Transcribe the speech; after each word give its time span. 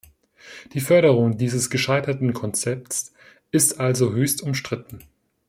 Die 0.73 0.79
Förderung 0.79 1.37
dieses 1.37 1.69
gescheiterten 1.69 2.33
Konzepts 2.33 3.13
ist 3.51 3.79
also 3.79 4.11
höchst 4.13 4.41
umstritten. 4.41 5.03